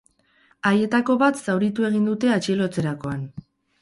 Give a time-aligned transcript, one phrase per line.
[0.69, 3.23] Haietako bat zauritu egin dute atxilotzerakoan.